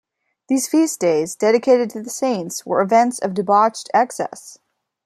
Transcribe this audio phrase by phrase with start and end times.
[0.47, 4.57] These feast days, dedicated to the saints, were events of debauched excess.